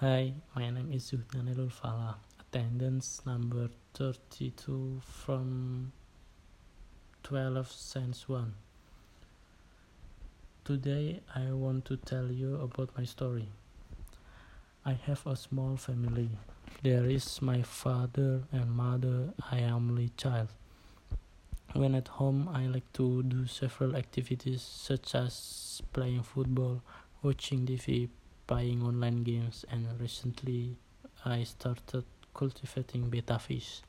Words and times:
Hi, 0.00 0.32
my 0.56 0.70
name 0.70 0.92
is 0.94 1.12
Zuhdanilul 1.12 1.70
Fala. 1.70 2.16
Attendance 2.40 3.20
number 3.26 3.68
32 3.92 5.02
from 5.04 5.92
12 7.22 7.70
Science 7.70 8.26
1. 8.26 8.54
Today 10.64 11.20
I 11.36 11.52
want 11.52 11.84
to 11.84 11.98
tell 11.98 12.32
you 12.32 12.56
about 12.62 12.96
my 12.96 13.04
story. 13.04 13.50
I 14.86 14.92
have 15.04 15.26
a 15.26 15.36
small 15.36 15.76
family. 15.76 16.30
There 16.82 17.04
is 17.04 17.42
my 17.42 17.60
father 17.60 18.44
and 18.52 18.70
mother. 18.70 19.34
I 19.52 19.58
am 19.58 19.90
only 19.90 20.12
child. 20.16 20.48
When 21.74 21.94
at 21.94 22.08
home, 22.08 22.48
I 22.48 22.68
like 22.68 22.90
to 22.94 23.22
do 23.24 23.46
several 23.46 23.94
activities 23.94 24.62
such 24.62 25.14
as 25.14 25.82
playing 25.92 26.22
football, 26.22 26.80
watching 27.22 27.66
TV, 27.66 28.08
playing 28.50 28.82
online 28.82 29.22
games, 29.22 29.64
and 29.70 29.86
recently 30.00 30.74
I 31.24 31.44
started 31.44 32.02
cultivating 32.34 33.08
betta 33.08 33.38
fish. 33.38 33.82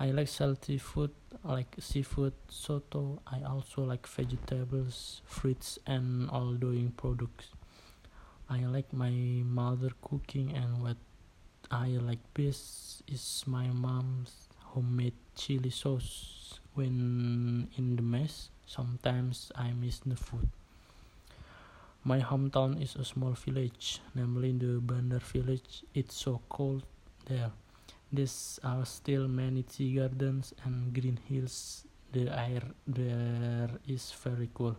I 0.00 0.10
like 0.10 0.26
salty 0.26 0.78
food 0.78 1.12
like 1.44 1.76
seafood, 1.78 2.32
soto. 2.48 3.22
I 3.30 3.42
also 3.46 3.84
like 3.84 4.08
vegetables, 4.08 5.22
fruits, 5.24 5.78
and 5.86 6.28
all 6.30 6.52
doing 6.54 6.92
products. 6.96 7.54
I 8.50 8.66
like 8.66 8.92
my 8.92 9.14
mother 9.46 9.90
cooking, 10.02 10.50
and 10.56 10.82
what 10.82 10.96
I 11.70 11.94
like 12.02 12.18
best 12.34 13.02
is 13.06 13.44
my 13.46 13.68
mom's 13.68 14.48
homemade 14.74 15.14
chili 15.36 15.70
sauce. 15.70 16.58
When 16.74 17.68
in 17.76 17.94
the 17.94 18.02
mess, 18.02 18.50
sometimes 18.66 19.52
I 19.54 19.70
miss 19.72 20.00
the 20.00 20.16
food. 20.16 20.48
My 22.08 22.20
hometown 22.20 22.80
is 22.80 22.96
a 22.96 23.04
small 23.04 23.32
village, 23.32 24.00
namely 24.14 24.52
the 24.52 24.80
Bandar 24.80 25.18
village. 25.18 25.84
It's 25.92 26.14
so 26.14 26.40
cold 26.48 26.82
there. 27.26 27.50
There 28.10 28.26
are 28.64 28.86
still 28.86 29.28
many 29.28 29.62
tea 29.62 29.96
gardens 29.96 30.54
and 30.64 30.94
green 30.94 31.18
hills. 31.28 31.84
The 32.12 32.32
air 32.32 32.62
there 32.86 33.68
is 33.86 34.10
very 34.24 34.48
cool. 34.54 34.78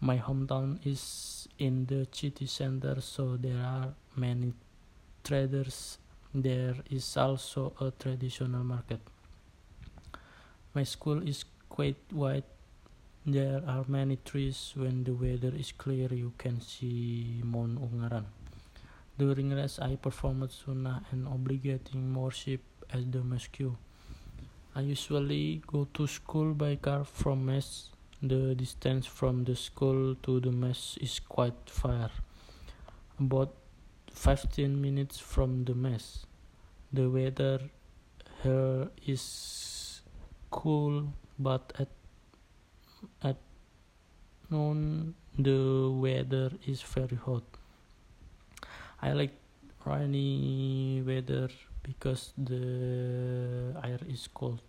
My 0.00 0.18
hometown 0.18 0.86
is 0.86 1.48
in 1.58 1.86
the 1.86 2.06
city 2.12 2.44
center, 2.44 3.00
so 3.00 3.38
there 3.38 3.64
are 3.64 3.94
many 4.14 4.52
traders. 5.24 5.96
There 6.34 6.76
is 6.90 7.16
also 7.16 7.72
a 7.80 7.90
traditional 7.90 8.64
market. 8.64 9.00
My 10.74 10.82
school 10.82 11.26
is 11.26 11.46
quite 11.70 11.96
wide. 12.12 12.44
There 13.24 13.62
are 13.68 13.84
many 13.86 14.18
trees. 14.24 14.72
When 14.74 15.04
the 15.04 15.14
weather 15.14 15.54
is 15.54 15.70
clear, 15.70 16.12
you 16.12 16.32
can 16.38 16.60
see 16.60 17.40
Mount 17.44 17.78
Ungaran. 17.78 18.24
During 19.16 19.54
rest, 19.54 19.78
I 19.80 19.94
performed 19.94 20.50
sunnah 20.50 21.06
and 21.12 21.28
obligating 21.28 22.14
worship 22.14 22.62
at 22.90 23.12
the 23.12 23.22
mosque. 23.22 23.62
I 24.74 24.80
usually 24.80 25.62
go 25.68 25.86
to 25.94 26.08
school 26.08 26.52
by 26.52 26.74
car 26.74 27.04
from 27.04 27.46
Mess. 27.46 27.90
The 28.20 28.56
distance 28.56 29.06
from 29.06 29.44
the 29.44 29.54
school 29.54 30.16
to 30.24 30.40
the 30.40 30.50
Mess 30.50 30.98
is 31.00 31.20
quite 31.20 31.70
far, 31.70 32.10
about 33.20 33.54
15 34.10 34.82
minutes 34.82 35.20
from 35.20 35.64
the 35.64 35.76
Mess. 35.76 36.26
The 36.92 37.08
weather 37.08 37.70
here 38.42 38.88
is 39.06 40.02
cool, 40.50 41.12
but 41.38 41.72
at 41.78 41.88
at 43.22 43.36
noon 44.50 45.14
the 45.38 45.90
weather 45.90 46.52
is 46.66 46.82
very 46.82 47.16
hot. 47.16 47.42
I 49.00 49.12
like 49.12 49.32
rainy 49.84 51.02
weather 51.06 51.48
because 51.82 52.32
the 52.36 53.74
air 53.82 53.98
is 54.08 54.28
cold. 54.32 54.60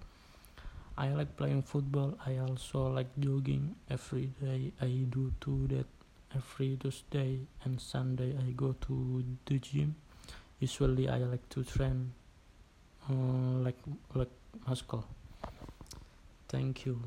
I 0.97 1.09
like 1.09 1.35
playing 1.38 1.63
football. 1.63 2.17
I 2.25 2.38
also 2.38 2.88
like 2.89 3.09
jogging 3.19 3.75
every 3.89 4.29
day. 4.41 4.72
I 4.81 5.05
do 5.09 5.33
to 5.41 5.67
that 5.67 5.88
every 6.35 6.78
Tuesday 6.78 7.39
and 7.63 7.79
Sunday. 7.81 8.35
I 8.38 8.51
go 8.51 8.75
to 8.88 9.23
the 9.45 9.59
gym. 9.59 9.95
Usually, 10.59 11.09
I 11.09 11.17
like 11.17 11.47
to 11.49 11.63
train 11.63 12.13
uh, 13.09 13.13
like 13.66 13.78
like 14.13 14.31
muscle. 14.67 15.05
Thank 16.47 16.85
you. 16.85 17.01